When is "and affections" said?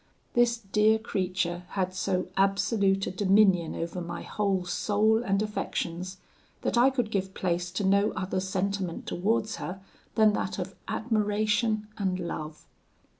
5.21-6.17